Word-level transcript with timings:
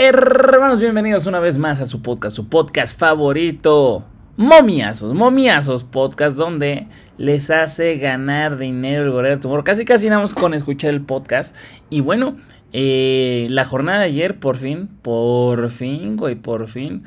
Hermanos, 0.00 0.78
bienvenidos 0.78 1.26
una 1.26 1.40
vez 1.40 1.58
más 1.58 1.80
a 1.80 1.86
su 1.86 2.02
podcast, 2.02 2.36
su 2.36 2.48
podcast 2.48 2.96
favorito. 2.96 4.04
Momiazos, 4.36 5.12
Momiazos 5.12 5.82
Podcast, 5.82 6.36
donde 6.36 6.86
les 7.16 7.50
hace 7.50 7.96
ganar 7.96 8.58
dinero 8.58 9.02
el 9.02 9.10
gorero 9.10 9.40
tumor. 9.40 9.64
Casi 9.64 9.84
casi 9.84 10.08
nada 10.08 10.24
con 10.32 10.54
escuchar 10.54 10.90
el 10.90 11.00
podcast. 11.00 11.56
Y 11.90 12.00
bueno, 12.00 12.36
eh, 12.72 13.48
la 13.50 13.64
jornada 13.64 13.98
de 13.98 14.04
ayer, 14.04 14.38
por 14.38 14.56
fin, 14.56 14.88
por 15.02 15.68
fin, 15.68 16.16
güey, 16.16 16.36
por 16.36 16.68
fin. 16.68 17.02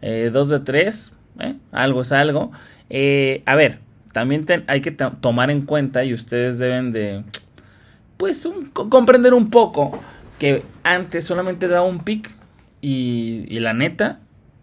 Eh, 0.00 0.30
dos 0.32 0.48
de 0.48 0.60
tres, 0.60 1.16
eh, 1.40 1.56
algo 1.72 2.02
es 2.02 2.12
algo. 2.12 2.52
A 2.52 3.54
ver, 3.56 3.80
también 4.12 4.46
hay 4.68 4.80
que 4.80 4.92
tomar 4.92 5.50
en 5.50 5.62
cuenta 5.62 6.04
y 6.04 6.14
ustedes 6.14 6.60
deben 6.60 6.92
de, 6.92 7.24
pues, 8.16 8.48
comprender 8.72 9.34
un 9.34 9.50
poco 9.50 9.98
que 10.38 10.62
antes 10.84 11.24
solamente 11.24 11.68
daba 11.68 11.84
un 11.84 12.00
pick 12.00 12.30
y, 12.80 13.58
la 13.58 13.72
neta, 13.72 14.20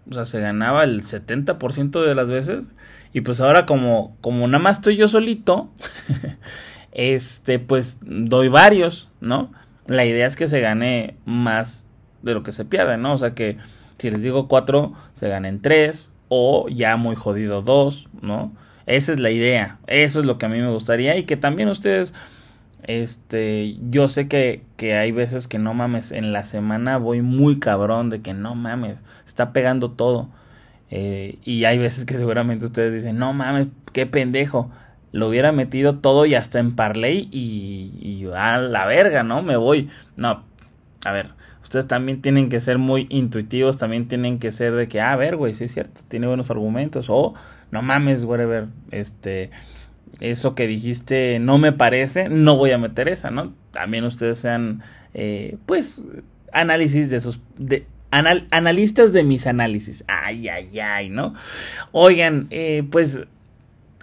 o 0.10 0.14
sea, 0.14 0.26
se 0.26 0.40
ganaba 0.40 0.84
el 0.84 1.04
70% 1.04 2.02
de 2.04 2.16
las 2.16 2.30
veces. 2.30 2.64
Y 3.14 3.22
pues 3.22 3.40
ahora 3.40 3.66
como, 3.66 4.16
como 4.22 4.48
nada 4.48 4.62
más 4.62 4.78
estoy 4.78 4.98
yo 4.98 5.08
solito, 5.08 5.70
este, 6.92 7.60
pues 7.60 7.98
doy 8.02 8.50
varios, 8.50 9.10
¿no? 9.22 9.52
La 9.88 10.06
idea 10.06 10.28
es 10.28 10.36
que 10.36 10.48
se 10.48 10.60
gane 10.60 11.16
más 11.26 11.88
de 12.24 12.34
lo 12.34 12.44
que 12.44 12.52
se 12.52 12.66
pierde, 12.66 12.98
¿no? 12.98 13.14
O 13.14 13.18
sea 13.18 13.34
que 13.34 13.58
si 13.98 14.10
les 14.10 14.22
digo 14.22 14.48
cuatro, 14.48 14.94
se 15.14 15.30
ganen 15.30 15.62
tres, 15.62 16.12
o 16.28 16.68
ya 16.70 16.98
muy 16.98 17.16
jodido 17.16 17.62
dos, 17.62 18.10
¿no? 18.22 18.52
Esa 18.86 19.14
es 19.14 19.20
la 19.20 19.32
idea, 19.32 19.80
eso 19.88 20.20
es 20.20 20.26
lo 20.26 20.38
que 20.38 20.46
a 20.46 20.50
mí 20.50 20.60
me 20.60 20.70
gustaría 20.70 21.18
y 21.18 21.24
que 21.24 21.38
también 21.38 21.70
ustedes 21.70 22.14
este, 22.88 23.78
yo 23.90 24.08
sé 24.08 24.28
que, 24.28 24.64
que 24.78 24.96
hay 24.96 25.12
veces 25.12 25.48
que 25.48 25.60
no 25.60 25.74
mames, 25.74 26.12
en 26.12 26.34
la 26.34 26.44
semana 26.44 26.98
voy 26.98 27.22
muy 27.22 27.60
cabrón 27.60 28.10
de 28.10 28.22
que 28.22 28.34
no 28.34 28.56
mames, 28.56 29.04
está 29.26 29.54
pegando 29.54 29.92
todo. 29.92 30.30
Eh, 30.92 31.40
y 31.44 31.66
hay 31.66 31.80
veces 31.80 32.06
que 32.06 32.16
seguramente 32.16 32.66
ustedes 32.66 32.94
dicen, 32.94 33.18
no 33.18 33.34
mames, 33.34 33.68
qué 33.92 34.06
pendejo. 34.06 34.72
Lo 35.12 35.30
hubiera 35.30 35.52
metido 35.52 35.96
todo 36.00 36.26
y 36.26 36.36
hasta 36.36 36.60
en 36.60 36.76
Parley 36.76 37.30
y, 37.32 37.92
y 38.02 38.28
a 38.36 38.58
la 38.60 38.86
verga, 38.86 39.24
¿no? 39.24 39.42
Me 39.42 39.58
voy. 39.58 39.90
No, 40.18 40.44
a 41.06 41.12
ver, 41.12 41.30
ustedes 41.64 41.88
también 41.88 42.22
tienen 42.22 42.50
que 42.50 42.60
ser 42.60 42.78
muy 42.78 43.08
intuitivos, 43.10 43.78
también 43.78 44.08
tienen 44.08 44.40
que 44.40 44.52
ser 44.52 44.74
de 44.76 44.88
que, 44.88 45.02
ah, 45.02 45.14
a 45.14 45.16
ver, 45.16 45.38
güey, 45.38 45.56
sí 45.56 45.64
es 45.66 45.74
cierto, 45.74 46.02
tiene 46.08 46.28
buenos 46.28 46.52
argumentos. 46.52 47.08
O, 47.10 47.34
no 47.72 47.82
mames, 47.82 48.26
whatever, 48.26 48.68
este 48.92 49.52
eso 50.20 50.56
que 50.56 50.68
dijiste 50.68 51.40
no 51.40 51.58
me 51.58 51.72
parece, 51.72 52.30
no 52.30 52.56
voy 52.56 52.72
a 52.72 52.78
meter 52.78 53.08
esa, 53.10 53.32
¿no? 53.32 53.54
También 53.72 54.04
ustedes 54.06 54.40
sean, 54.40 54.82
eh, 55.14 55.58
pues, 55.66 56.04
análisis 56.52 57.10
de 57.10 57.20
sus, 57.22 57.42
de, 57.58 57.86
analistas 58.12 59.12
de 59.12 59.24
mis 59.24 59.46
análisis. 59.48 60.04
Ay, 60.08 60.48
ay, 60.48 60.80
ay, 60.80 61.10
¿no? 61.10 61.34
Oigan, 61.92 62.48
eh, 62.50 62.84
pues, 62.90 63.22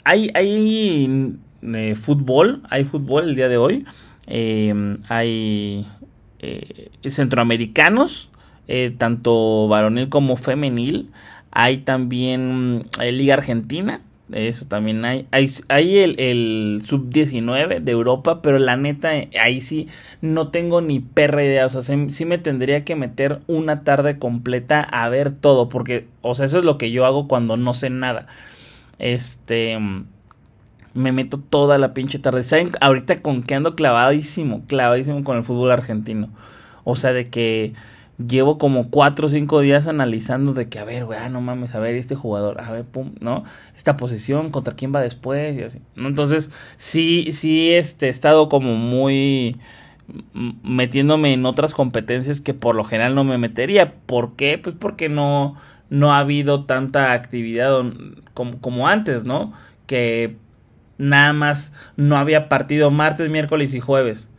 hay, 0.04 0.30
hay 0.34 1.36
eh, 1.62 1.94
fútbol, 1.96 2.62
hay 2.68 2.84
fútbol 2.84 3.30
el 3.30 3.34
día 3.34 3.48
de 3.48 3.56
hoy, 3.56 3.86
hay 5.08 5.86
centroamericanos, 7.06 8.30
tanto 8.98 9.68
varonil 9.68 10.08
como 10.08 10.36
femenil, 10.36 11.10
hay 11.50 11.78
también 11.78 12.86
Liga 13.00 13.34
Argentina, 13.34 14.00
eso 14.34 14.66
también 14.66 15.04
hay. 15.04 15.26
Hay, 15.30 15.98
el, 15.98 16.18
el 16.18 16.82
sub-19 16.84 17.80
de 17.80 17.92
Europa, 17.92 18.42
pero 18.42 18.58
la 18.58 18.76
neta, 18.76 19.10
ahí 19.40 19.60
sí 19.60 19.88
no 20.20 20.48
tengo 20.48 20.80
ni 20.80 21.00
perra 21.00 21.44
idea. 21.44 21.66
O 21.66 21.68
sea, 21.68 21.82
sí, 21.82 22.24
me 22.24 22.38
tendría 22.38 22.84
que 22.84 22.96
meter 22.96 23.40
una 23.46 23.84
tarde 23.84 24.18
completa 24.18 24.80
a 24.80 25.08
ver 25.08 25.30
todo, 25.30 25.68
porque, 25.68 26.06
o 26.22 26.34
sea, 26.34 26.46
eso 26.46 26.58
es 26.58 26.64
lo 26.64 26.78
que 26.78 26.90
yo 26.90 27.06
hago 27.06 27.28
cuando 27.28 27.56
no 27.56 27.74
sé 27.74 27.90
nada. 27.90 28.26
Este. 28.98 29.78
Me 30.94 31.10
meto 31.12 31.38
toda 31.38 31.78
la 31.78 31.94
pinche 31.94 32.18
tarde. 32.18 32.42
¿Saben 32.42 32.70
ahorita 32.80 33.22
con 33.22 33.42
qué 33.42 33.54
ando 33.54 33.74
clavadísimo? 33.74 34.64
Clavadísimo 34.66 35.24
con 35.24 35.38
el 35.38 35.42
fútbol 35.42 35.70
argentino. 35.70 36.28
O 36.84 36.96
sea, 36.96 37.12
de 37.12 37.30
que 37.30 37.72
llevo 38.26 38.58
como 38.58 38.90
cuatro 38.90 39.26
o 39.26 39.30
cinco 39.30 39.60
días 39.60 39.86
analizando 39.86 40.52
de 40.52 40.68
que, 40.68 40.78
a 40.78 40.84
ver, 40.84 41.04
güey, 41.04 41.18
ah, 41.18 41.28
no 41.28 41.40
mames, 41.40 41.74
a 41.74 41.80
ver, 41.80 41.94
este 41.94 42.14
jugador, 42.14 42.60
a 42.60 42.70
ver, 42.70 42.84
pum, 42.84 43.12
¿no? 43.20 43.44
Esta 43.76 43.96
posición, 43.96 44.50
contra 44.50 44.74
quién 44.74 44.94
va 44.94 45.00
después 45.00 45.56
y 45.56 45.62
así, 45.62 45.80
¿no? 45.96 46.08
Entonces, 46.08 46.50
sí, 46.76 47.30
sí, 47.32 47.72
este, 47.72 48.06
he 48.06 48.10
estado 48.10 48.48
como 48.48 48.74
muy 48.74 49.58
metiéndome 50.62 51.32
en 51.32 51.46
otras 51.46 51.74
competencias 51.74 52.40
que 52.40 52.54
por 52.54 52.74
lo 52.74 52.84
general 52.84 53.14
no 53.14 53.24
me 53.24 53.38
metería. 53.38 53.94
¿Por 54.06 54.36
qué? 54.36 54.58
Pues 54.58 54.74
porque 54.78 55.08
no, 55.08 55.56
no 55.90 56.12
ha 56.12 56.18
habido 56.18 56.64
tanta 56.64 57.12
actividad 57.12 57.82
como, 58.34 58.60
como 58.60 58.88
antes, 58.88 59.24
¿no? 59.24 59.52
Que 59.86 60.36
nada 60.98 61.32
más 61.32 61.72
no 61.96 62.16
había 62.16 62.48
partido 62.48 62.90
martes, 62.90 63.30
miércoles 63.30 63.74
y 63.74 63.80
jueves. 63.80 64.30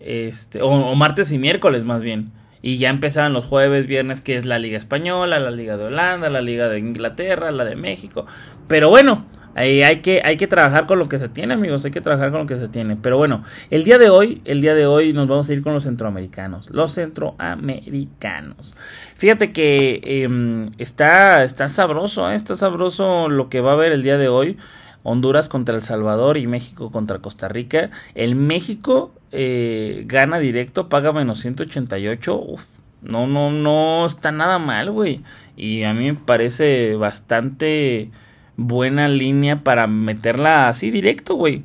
Este, 0.00 0.60
o 0.62 0.94
martes 0.94 1.32
y 1.32 1.38
miércoles 1.38 1.84
más 1.84 2.02
bien 2.02 2.30
y 2.66 2.78
ya 2.78 2.88
empezaban 2.88 3.34
los 3.34 3.44
jueves, 3.44 3.86
viernes, 3.86 4.22
que 4.22 4.38
es 4.38 4.46
la 4.46 4.58
Liga 4.58 4.78
Española, 4.78 5.38
la 5.38 5.50
Liga 5.50 5.76
de 5.76 5.84
Holanda, 5.84 6.30
la 6.30 6.40
Liga 6.40 6.70
de 6.70 6.78
Inglaterra, 6.78 7.50
la 7.50 7.66
de 7.66 7.76
México. 7.76 8.24
Pero 8.68 8.88
bueno, 8.88 9.26
hay 9.54 10.00
que, 10.00 10.22
hay 10.24 10.38
que 10.38 10.46
trabajar 10.46 10.86
con 10.86 10.98
lo 10.98 11.06
que 11.06 11.18
se 11.18 11.28
tiene, 11.28 11.52
amigos, 11.52 11.84
hay 11.84 11.90
que 11.90 12.00
trabajar 12.00 12.30
con 12.30 12.40
lo 12.40 12.46
que 12.46 12.56
se 12.56 12.68
tiene. 12.68 12.96
Pero 12.96 13.18
bueno, 13.18 13.42
el 13.68 13.84
día 13.84 13.98
de 13.98 14.08
hoy, 14.08 14.40
el 14.46 14.62
día 14.62 14.74
de 14.74 14.86
hoy 14.86 15.12
nos 15.12 15.28
vamos 15.28 15.50
a 15.50 15.52
ir 15.52 15.60
con 15.60 15.74
los 15.74 15.82
centroamericanos. 15.82 16.70
Los 16.70 16.94
centroamericanos. 16.94 18.74
Fíjate 19.18 19.52
que 19.52 20.00
em, 20.02 20.70
está, 20.78 21.44
está 21.44 21.68
sabroso, 21.68 22.30
¿eh? 22.30 22.34
está 22.34 22.54
sabroso 22.54 23.28
lo 23.28 23.50
que 23.50 23.60
va 23.60 23.72
a 23.72 23.74
haber 23.74 23.92
el 23.92 24.02
día 24.02 24.16
de 24.16 24.28
hoy. 24.28 24.56
Honduras 25.02 25.50
contra 25.50 25.74
El 25.74 25.82
Salvador 25.82 26.38
y 26.38 26.46
México 26.46 26.90
contra 26.90 27.18
Costa 27.18 27.46
Rica. 27.46 27.90
El 28.14 28.36
México 28.36 29.12
eh, 29.34 30.04
gana 30.06 30.38
directo, 30.38 30.88
paga 30.88 31.12
menos 31.12 31.40
188. 31.40 32.40
Uf, 32.40 32.64
no, 33.02 33.26
no, 33.26 33.50
no 33.50 34.06
está 34.06 34.32
nada 34.32 34.58
mal, 34.58 34.90
güey. 34.90 35.22
Y 35.56 35.84
a 35.84 35.92
mí 35.92 36.12
me 36.12 36.14
parece 36.18 36.94
bastante 36.96 38.10
buena 38.56 39.08
línea 39.08 39.62
para 39.62 39.86
meterla 39.86 40.68
así 40.68 40.90
directo, 40.90 41.34
güey. 41.34 41.64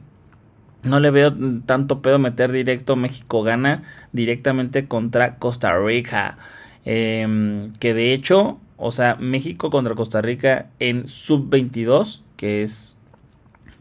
No 0.84 1.00
le 1.00 1.12
veo 1.12 1.34
tanto 1.66 2.02
pedo 2.02 2.20
meter 2.20 2.52
directo. 2.52 2.96
México 2.96 3.44
gana 3.44 3.84
directamente 4.12 4.88
contra 4.88 5.36
Costa 5.38 5.78
Rica. 5.78 6.38
Em, 6.86 7.72
que 7.80 7.94
de 7.94 8.14
hecho, 8.14 8.60
o 8.78 8.92
sea, 8.92 9.16
México 9.16 9.70
contra 9.70 9.96
Costa 9.96 10.22
Rica 10.22 10.70
en 10.80 11.08
sub 11.08 11.50
22, 11.50 12.24
que 12.38 12.64
es 12.64 12.99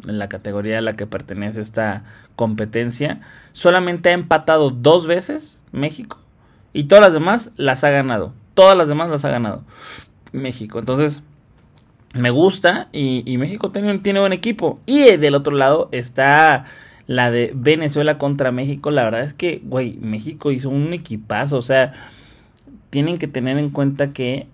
en 0.07 0.19
la 0.19 0.29
categoría 0.29 0.79
a 0.79 0.83
la 0.83 0.97
que 0.97 1.07
pertenece 1.07 1.61
esta 1.61 2.05
competencia. 2.37 3.21
Solamente 3.53 4.11
ha 4.11 4.13
empatado 4.13 4.71
dos 4.71 5.07
veces 5.07 5.61
México 5.73 6.19
y 6.73 6.85
todas 6.85 7.05
las 7.05 7.13
demás 7.13 7.51
las 7.57 7.85
ha 7.85 7.91
ganado. 7.91 8.33
Todas 8.55 8.77
las 8.77 8.89
demás 8.89 9.09
las 9.11 9.25
ha 9.25 9.31
ganado 9.31 9.65
México. 10.33 10.79
Entonces, 10.79 11.23
me 12.15 12.31
gusta 12.31 12.89
y, 12.93 13.37
México 13.39 13.71
tiene, 13.71 13.99
tiene 13.99 14.21
buen 14.21 14.33
equipo. 14.33 14.81
Y 14.87 15.17
del 15.17 15.35
otro 15.35 15.55
lado 15.57 15.89
está 15.93 16.65
la 17.07 17.31
de 17.31 17.53
Venezuela 17.55 18.19
contra 18.19 18.53
México. 18.53 18.91
La 18.91 19.05
verdad 19.05 19.23
es 19.23 19.35
que, 19.35 19.63
güey, 19.65 19.99
México 20.01 20.53
hizo 20.53 20.71
un 20.71 20.93
equipazo. 20.93 21.57
O 21.57 21.63
sea, 21.63 21.95
tienen 22.91 23.19
que 23.19 23.29
tener 23.29 23.59
en 23.59 23.71
cuenta 23.71 24.13
que 24.13 24.47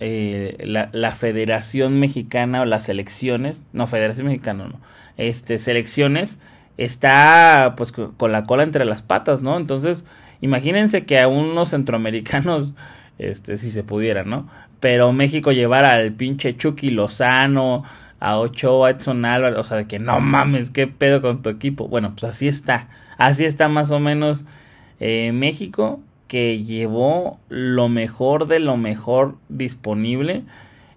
eh, 0.00 0.56
la, 0.64 0.88
la, 0.92 1.12
Federación 1.12 2.00
Mexicana 2.00 2.62
o 2.62 2.64
las 2.64 2.84
selecciones, 2.84 3.62
no, 3.72 3.86
Federación 3.86 4.26
Mexicana, 4.26 4.66
no, 4.66 4.80
este, 5.16 5.58
selecciones, 5.58 6.40
está 6.76 7.74
pues 7.76 7.92
con 7.92 8.32
la 8.32 8.44
cola 8.44 8.62
entre 8.62 8.84
las 8.84 9.02
patas, 9.02 9.42
¿no? 9.42 9.56
Entonces, 9.56 10.04
imagínense 10.40 11.04
que 11.04 11.20
a 11.20 11.28
unos 11.28 11.70
centroamericanos, 11.70 12.74
este, 13.18 13.58
si 13.58 13.70
se 13.70 13.84
pudiera, 13.84 14.24
¿no? 14.24 14.48
Pero 14.80 15.12
México 15.12 15.52
llevara 15.52 15.92
al 15.92 16.12
pinche 16.12 16.56
Chucky 16.56 16.90
Lozano, 16.90 17.84
a 18.20 18.38
Ochoa, 18.38 18.90
Edson 18.90 19.24
Álvarez, 19.24 19.58
o 19.58 19.64
sea, 19.64 19.76
de 19.76 19.86
que 19.86 19.98
no 19.98 20.20
mames, 20.20 20.70
qué 20.70 20.86
pedo 20.86 21.20
con 21.22 21.42
tu 21.42 21.50
equipo. 21.50 21.88
Bueno, 21.88 22.12
pues 22.12 22.24
así 22.24 22.48
está, 22.48 22.88
así 23.18 23.44
está 23.44 23.68
más 23.68 23.90
o 23.90 24.00
menos 24.00 24.44
eh, 25.00 25.32
México 25.32 26.00
que 26.28 26.64
llevó 26.64 27.38
lo 27.48 27.88
mejor 27.88 28.46
de 28.46 28.60
lo 28.60 28.76
mejor 28.76 29.36
disponible. 29.48 30.42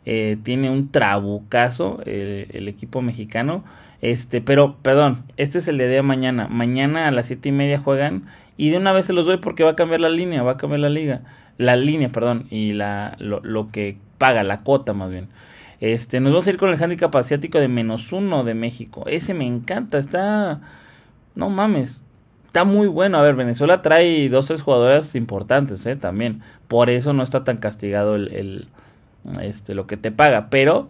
Eh, 0.06 0.38
tiene 0.44 0.70
un 0.70 0.90
trabucazo 0.90 2.02
el, 2.06 2.68
equipo 2.68 3.02
mexicano. 3.02 3.64
Este, 4.02 4.42
pero, 4.42 4.78
perdón, 4.82 5.24
este 5.38 5.58
es 5.58 5.68
el 5.68 5.78
de 5.78 5.90
día 5.90 6.04
mañana. 6.04 6.48
Mañana 6.48 7.08
a 7.08 7.12
las 7.12 7.26
siete 7.26 7.50
y 7.50 7.52
media 7.52 7.80
juegan. 7.80 8.24
Y 8.56 8.70
de 8.70 8.78
una 8.78 8.94
vez 8.94 9.06
se 9.06 9.14
los 9.14 9.26
doy 9.26 9.38
porque 9.38 9.64
va 9.64 9.72
a 9.72 9.76
cambiar 9.76 10.02
la 10.02 10.10
línea, 10.10 10.44
va 10.44 10.54
a 10.54 10.58
cambiar 10.58 10.80
la 10.80 10.90
liga. 10.90 11.22
La 11.58 11.76
línea, 11.76 12.10
perdón. 12.10 12.48
Y 12.50 12.74
la, 12.74 13.16
lo, 13.20 13.42
lo 13.42 13.70
que 13.70 13.98
paga, 14.18 14.44
la 14.44 14.64
cota 14.64 14.94
más 14.94 15.12
bien. 15.12 15.28
Este, 15.80 16.20
nos 16.20 16.32
vamos 16.32 16.48
a 16.48 16.50
ir 16.50 16.58
con 16.58 16.70
el 16.70 16.82
handicap 16.82 17.16
asiático 17.16 17.60
de 17.60 17.68
menos 17.68 18.12
uno 18.12 18.44
de 18.44 18.54
México. 18.54 19.04
Ese 19.08 19.34
me 19.34 19.46
encanta, 19.46 20.00
está. 20.00 20.62
No 21.36 21.50
mames, 21.50 22.04
está 22.48 22.64
muy 22.64 22.88
bueno. 22.88 23.20
A 23.20 23.22
ver, 23.22 23.36
Venezuela 23.36 23.82
trae 23.82 24.28
dos 24.30 24.48
tres 24.48 24.62
jugadoras 24.62 25.16
importantes, 25.16 25.86
¿eh? 25.86 25.96
También. 25.96 26.42
Por 26.68 26.90
eso 26.90 27.14
no 27.14 27.24
está 27.24 27.44
tan 27.44 27.58
castigado 27.58 28.16
el, 28.16 28.68
este, 29.42 29.76
lo 29.76 29.86
que 29.88 29.98
te 29.98 30.12
paga. 30.12 30.50
Pero 30.50 30.90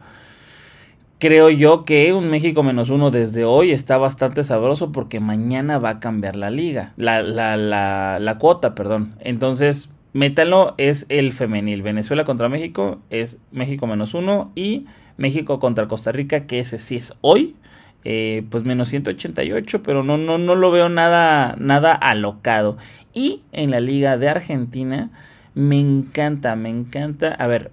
creo 1.19 1.49
yo 1.49 1.83
que 1.83 2.13
un 2.13 2.29
México 2.29 2.63
menos 2.63 2.89
uno 2.89 3.11
desde 3.11 3.43
hoy 3.43 3.71
está 3.71 3.97
bastante 3.97 4.43
sabroso 4.43 4.91
porque 4.91 5.19
mañana 5.19 5.77
va 5.79 5.89
a 5.89 5.99
cambiar 5.99 6.35
la 6.35 6.49
liga, 6.49 6.93
la, 6.95 7.21
la, 7.21 7.57
la, 7.57 8.19
la 8.19 8.37
cuota, 8.37 8.75
perdón. 8.75 9.15
Entonces, 9.19 9.91
métalo, 10.13 10.75
es 10.77 11.05
el 11.09 11.33
femenil. 11.33 11.81
Venezuela 11.81 12.23
contra 12.23 12.49
México 12.49 12.99
es 13.09 13.39
México 13.51 13.87
menos 13.87 14.13
uno 14.13 14.51
y 14.55 14.85
México 15.17 15.59
contra 15.59 15.87
Costa 15.87 16.11
Rica, 16.11 16.45
que 16.45 16.59
ese 16.59 16.77
sí 16.77 16.95
es 16.95 17.13
hoy. 17.21 17.55
Eh, 18.03 18.45
pues 18.49 18.63
menos 18.63 18.89
188, 18.89 19.83
pero 19.83 20.01
no, 20.03 20.17
no, 20.17 20.37
no 20.37 20.55
lo 20.55 20.71
veo 20.71 20.87
nada, 20.87 21.55
nada 21.59 21.93
alocado. 21.93 22.77
Y 23.13 23.41
en 23.51 23.71
la 23.71 23.79
liga 23.79 24.17
de 24.17 24.29
Argentina, 24.29 25.11
me 25.55 25.79
encanta, 25.79 26.55
me 26.55 26.69
encanta. 26.69 27.33
A 27.33 27.47
ver, 27.47 27.71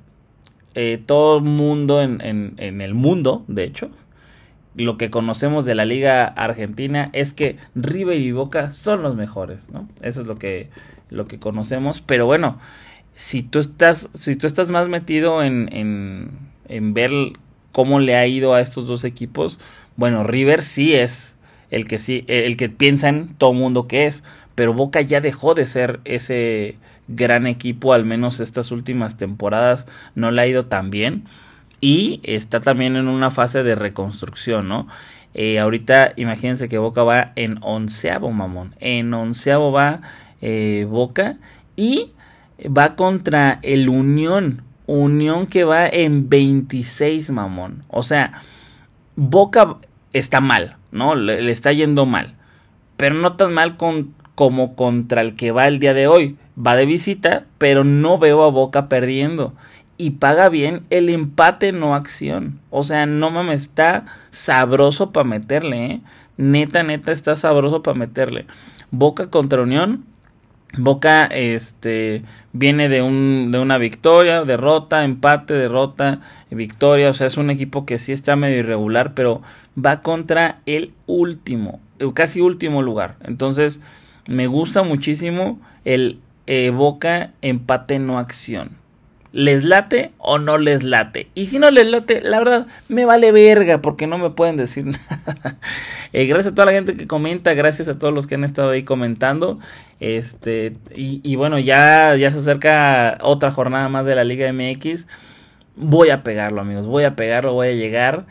eh, 0.75 1.01
todo 1.05 1.39
el 1.39 1.45
mundo 1.45 2.03
en, 2.03 2.21
en, 2.21 2.81
el 2.81 2.95
mundo, 2.95 3.45
de 3.47 3.65
hecho, 3.65 3.91
lo 4.75 4.99
que 4.99 5.11
conocemos 5.11 5.65
de 5.65 5.77
la 5.77 5.85
liga 5.85 6.25
argentina 6.25 7.11
es 7.13 7.33
que 7.33 7.59
River 7.77 8.19
y 8.19 8.33
Boca 8.33 8.73
son 8.73 9.03
los 9.03 9.15
mejores, 9.15 9.71
¿no? 9.71 9.89
Eso 10.03 10.23
es 10.23 10.27
lo 10.27 10.37
que, 10.37 10.71
lo 11.11 11.27
que 11.27 11.39
conocemos. 11.39 12.01
Pero 12.01 12.27
bueno, 12.27 12.59
si 13.15 13.43
tú 13.43 13.61
estás, 13.61 14.09
si 14.15 14.35
tú 14.35 14.49
estás 14.49 14.71
más 14.71 14.89
metido 14.89 15.43
en, 15.43 15.69
en, 15.73 16.31
en 16.69 16.95
ver 16.95 17.13
cómo 17.75 17.99
le 17.99 18.15
ha 18.15 18.25
ido 18.27 18.55
a 18.55 18.61
estos 18.61 18.87
dos 18.87 19.03
equipos, 19.03 19.59
bueno, 19.97 20.23
River 20.23 20.63
sí 20.63 20.95
es 20.95 21.37
el 21.71 21.89
que 21.89 21.99
sí, 21.99 22.25
el 22.29 22.57
que 22.57 22.69
piensan 22.69 23.35
todo 23.37 23.53
mundo 23.53 23.89
que 23.89 24.07
es, 24.07 24.23
pero 24.55 24.73
Boca 24.75 25.01
ya 25.01 25.21
dejó 25.21 25.55
de 25.55 25.67
ser 25.67 25.99
ese 26.05 26.77
gran 27.09 27.49
equipo, 27.49 27.93
al 27.93 28.05
menos 28.05 28.39
estas 28.39 28.71
últimas 28.71 29.17
temporadas 29.17 29.87
no 30.15 30.31
le 30.31 30.41
ha 30.41 30.47
ido 30.47 30.67
tan 30.67 30.91
bien 30.91 31.25
y 31.81 32.21
está 32.23 32.61
también 32.61 32.95
en 32.95 33.09
una 33.09 33.31
fase 33.31 33.65
de 33.65 33.75
reconstrucción, 33.75 34.69
¿no? 34.69 34.87
Eh, 35.35 35.59
ahorita 35.59 36.13
imagínense 36.15 36.69
que 36.69 36.79
Boca 36.79 37.03
va 37.03 37.33
en 37.35 37.59
onceavo, 37.61 38.31
mamón, 38.31 38.77
en 38.79 39.13
onceavo 39.13 39.73
va 39.73 40.01
eh, 40.41 40.87
Boca 40.89 41.39
y 41.75 42.13
va 42.65 42.95
contra 42.95 43.59
el 43.63 43.89
Unión, 43.89 44.63
Unión 44.87 45.47
que 45.47 45.65
va 45.65 45.87
en 45.87 46.29
26, 46.29 47.31
mamón, 47.31 47.85
o 47.89 48.03
sea, 48.03 48.43
Boca 49.17 49.77
está 50.13 50.41
mal, 50.41 50.77
¿no? 50.91 51.15
Le, 51.15 51.51
está 51.51 51.73
yendo 51.73 52.07
mal, 52.07 52.35
pero 52.97 53.15
no 53.15 53.35
tan 53.37 53.55
mal 53.55 53.77
con 53.77 54.15
como 54.35 54.75
contra 54.75 55.21
el 55.21 55.37
que 55.37 55.53
va 55.53 55.67
el 55.67 55.79
día 55.79 55.95
de 55.95 56.07
hoy. 56.07 56.37
Va 56.59 56.77
de 56.77 56.87
visita, 56.87 57.45
pero 57.59 57.85
no 57.85 58.19
veo 58.19 58.43
a 58.45 58.51
Boca 58.51 58.89
perdiendo. 58.89 59.55
Y 59.97 60.11
paga 60.11 60.49
bien 60.49 60.83
el 60.91 61.09
empate, 61.09 61.73
no 61.73 61.95
acción. 61.95 62.61
O 62.71 62.83
sea, 62.85 63.07
no 63.07 63.31
mames, 63.31 63.63
está 63.63 64.07
sabroso 64.31 65.13
para 65.13 65.25
meterle, 65.25 65.87
¿eh? 65.87 66.01
Neta, 66.37 66.83
neta, 66.83 67.13
está 67.13 67.37
sabroso 67.37 67.83
para 67.83 67.97
meterle. 67.97 68.47
Boca 68.91 69.31
contra 69.31 69.63
Unión. 69.63 70.05
Boca 70.77 71.27
este 71.27 72.23
viene 72.53 72.89
de 72.89 73.03
un 73.03 73.51
de 73.53 73.59
una 73.59 73.79
victoria, 73.79 74.45
derrota, 74.45 75.05
empate, 75.05 75.55
derrota, 75.55 76.21
victoria, 76.51 77.11
o 77.11 77.15
sea, 77.15 77.27
es 77.27 77.37
un 77.37 77.51
equipo 77.51 77.87
que 77.87 77.99
sí 77.99 78.13
está 78.13 78.37
medio 78.37 78.59
irregular, 78.59 79.15
pero 79.15 79.43
va 79.83 80.03
contra 80.03 80.61
el 80.67 80.93
último, 81.07 81.81
casi 82.15 82.41
último 82.41 82.83
lugar. 82.83 83.17
Entonces, 83.25 83.83
me 84.27 84.47
gusta 84.47 84.83
muchísimo 84.83 85.61
el 85.85 86.19
eh, 86.47 86.71
Boca 86.71 87.33
empate 87.43 87.99
no 87.99 88.19
acción. 88.19 88.71
¿Les 89.33 89.65
late 89.65 90.13
o 90.19 90.39
no 90.39 90.59
les 90.59 90.85
late? 90.85 91.29
Y 91.35 91.47
si 91.47 91.59
no 91.59 91.71
les 91.73 91.89
late, 91.89 92.21
la 92.21 92.39
verdad, 92.39 92.67
me 92.89 93.05
vale 93.05 93.33
verga 93.33 93.83
porque 93.83 94.07
no 94.07 94.17
me 94.17 94.31
pueden 94.31 94.57
decir 94.57 94.85
nada. 94.87 95.59
Eh, 96.15 96.27
gracias 96.27 96.53
a 96.53 96.55
toda 96.55 96.67
la 96.67 96.73
gente 96.73 96.97
que 96.97 97.09
comenta, 97.09 97.55
gracias 97.55 97.89
a 97.89 97.99
todos 97.99 98.15
los 98.15 98.29
que 98.29 98.37
han 98.37 98.45
estado 98.45 98.71
ahí 98.71 98.85
comentando. 98.85 99.59
Este, 99.99 100.77
y, 100.95 101.35
bueno, 101.35 101.59
ya, 101.59 102.15
ya 102.15 102.31
se 102.31 102.39
acerca 102.39 103.19
otra 103.21 103.51
jornada 103.51 103.89
más 103.89 104.07
de 104.07 104.15
la 104.15 104.23
Liga 104.23 104.49
MX. 104.53 105.09
Voy 105.75 106.11
a 106.11 106.23
pegarlo, 106.23 106.61
amigos, 106.61 106.87
voy 106.87 107.03
a 107.03 107.17
pegarlo, 107.17 107.55
voy 107.55 107.67
a 107.67 107.73
llegar 107.73 108.27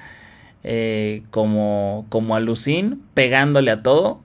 eh, 0.64 1.24
como, 1.30 2.06
como 2.08 2.38
alucin, 2.38 3.02
pegándole 3.14 3.70
a 3.70 3.84
todo. 3.84 4.22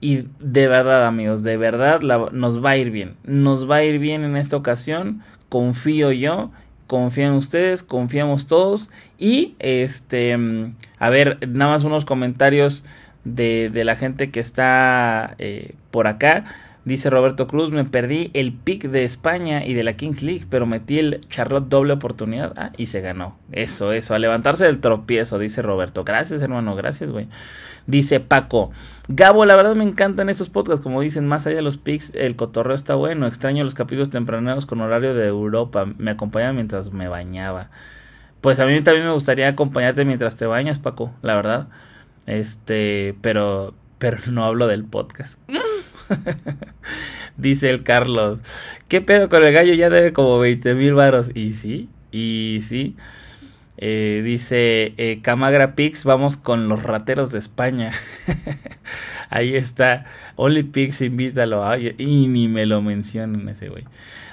Y 0.00 0.26
de 0.38 0.68
verdad, 0.68 1.04
amigos, 1.04 1.42
de 1.42 1.56
verdad 1.56 2.00
nos 2.30 2.64
va 2.64 2.70
a 2.70 2.76
ir 2.76 2.92
bien. 2.92 3.16
Nos 3.24 3.68
va 3.68 3.76
a 3.76 3.82
ir 3.82 3.98
bien 3.98 4.22
en 4.22 4.36
esta 4.36 4.56
ocasión. 4.56 5.22
Confío 5.48 6.12
yo. 6.12 6.52
Confían 6.90 7.34
ustedes, 7.34 7.84
confiamos 7.84 8.48
todos. 8.48 8.90
Y 9.16 9.54
este, 9.60 10.36
a 10.98 11.08
ver, 11.08 11.38
nada 11.48 11.70
más 11.70 11.84
unos 11.84 12.04
comentarios 12.04 12.82
de, 13.22 13.70
de 13.72 13.84
la 13.84 13.94
gente 13.94 14.32
que 14.32 14.40
está 14.40 15.36
eh, 15.38 15.76
por 15.92 16.08
acá. 16.08 16.46
Dice 16.84 17.10
Roberto 17.10 17.46
Cruz, 17.46 17.70
me 17.70 17.84
perdí 17.84 18.30
el 18.32 18.54
pick 18.54 18.84
de 18.84 19.04
España 19.04 19.66
y 19.66 19.74
de 19.74 19.84
la 19.84 19.94
Kings 19.94 20.22
League, 20.22 20.46
pero 20.48 20.64
metí 20.64 20.98
el 20.98 21.26
Charlotte 21.28 21.68
doble 21.68 21.92
oportunidad 21.92 22.54
ah, 22.56 22.72
y 22.78 22.86
se 22.86 23.02
ganó. 23.02 23.36
Eso, 23.52 23.92
eso, 23.92 24.14
a 24.14 24.18
levantarse 24.18 24.64
del 24.64 24.80
tropiezo, 24.80 25.38
dice 25.38 25.60
Roberto. 25.60 26.04
Gracias, 26.04 26.40
hermano, 26.40 26.74
gracias, 26.76 27.10
güey. 27.10 27.28
Dice 27.86 28.20
Paco, 28.20 28.70
Gabo, 29.08 29.44
la 29.44 29.56
verdad 29.56 29.74
me 29.74 29.84
encantan 29.84 30.30
estos 30.30 30.48
podcasts, 30.48 30.82
como 30.82 31.02
dicen, 31.02 31.26
más 31.26 31.46
allá 31.46 31.56
de 31.56 31.62
los 31.62 31.76
picks, 31.76 32.14
el 32.14 32.34
cotorreo 32.36 32.74
está 32.74 32.94
bueno. 32.94 33.26
Extraño 33.26 33.62
los 33.62 33.74
capítulos 33.74 34.08
tempraneros 34.08 34.64
con 34.64 34.80
horario 34.80 35.14
de 35.14 35.26
Europa. 35.26 35.86
Me 35.98 36.12
acompaña 36.12 36.52
mientras 36.52 36.92
me 36.92 37.08
bañaba. 37.08 37.70
Pues 38.40 38.58
a 38.58 38.64
mí 38.64 38.80
también 38.80 39.06
me 39.06 39.12
gustaría 39.12 39.48
acompañarte 39.48 40.06
mientras 40.06 40.36
te 40.36 40.46
bañas, 40.46 40.78
Paco, 40.78 41.12
la 41.20 41.34
verdad. 41.34 41.68
Este, 42.24 43.14
pero, 43.20 43.74
pero 43.98 44.18
no 44.30 44.44
hablo 44.44 44.66
del 44.66 44.84
podcast. 44.84 45.38
Dice 47.36 47.70
el 47.70 47.82
Carlos. 47.82 48.40
¿Qué 48.88 49.00
pedo 49.00 49.28
con 49.28 49.44
el 49.44 49.52
gallo? 49.52 49.74
Ya 49.74 49.90
debe 49.90 50.12
como 50.12 50.38
20 50.38 50.74
mil 50.74 50.94
varos. 50.94 51.30
Y 51.34 51.54
sí, 51.54 51.88
y 52.10 52.60
sí. 52.62 52.96
Eh, 53.82 54.20
dice 54.22 54.92
eh, 54.98 55.20
Camagra 55.22 55.74
Pix, 55.74 56.04
vamos 56.04 56.36
con 56.36 56.68
los 56.68 56.82
rateros 56.82 57.32
de 57.32 57.38
España. 57.38 57.92
Ahí 59.30 59.56
está. 59.56 60.04
Only 60.36 60.64
Pix, 60.64 61.00
invítalo. 61.00 61.64
y 61.78 62.26
ni 62.26 62.48
me 62.48 62.66
lo 62.66 62.82
mencionan 62.82 63.48
ese 63.48 63.68
güey. 63.68 63.84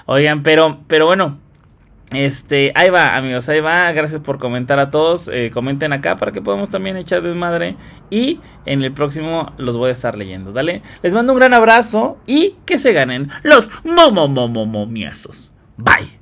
Oigan, 0.04 0.42
pero, 0.42 0.80
pero 0.86 1.06
bueno, 1.06 1.38
este, 2.12 2.72
ahí 2.74 2.90
va, 2.90 3.16
amigos, 3.16 3.48
ahí 3.48 3.60
va. 3.60 3.92
Gracias 3.92 4.20
por 4.20 4.38
comentar 4.38 4.78
a 4.78 4.90
todos. 4.90 5.28
Eh, 5.32 5.50
comenten 5.52 5.92
acá 5.92 6.16
para 6.16 6.32
que 6.32 6.40
podamos 6.40 6.70
también 6.70 6.96
echar 6.96 7.22
desmadre. 7.22 7.76
Y 8.10 8.40
en 8.64 8.82
el 8.82 8.92
próximo 8.92 9.52
los 9.58 9.76
voy 9.76 9.90
a 9.90 9.92
estar 9.92 10.16
leyendo. 10.16 10.52
Dale, 10.52 10.82
les 11.02 11.14
mando 11.14 11.32
un 11.32 11.38
gran 11.38 11.54
abrazo 11.54 12.18
y 12.26 12.56
que 12.64 12.78
se 12.78 12.92
ganen 12.92 13.30
los 13.42 13.70
momomomomomiazos. 13.84 15.54
Bye. 15.76 16.17